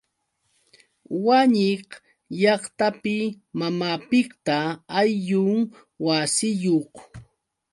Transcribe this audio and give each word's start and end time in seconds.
Wañik 1.25 1.87
llaqtapi 2.39 3.15
mamapiqta 3.57 4.55
ayllun 4.99 5.59
wasiyuq. 6.05 6.93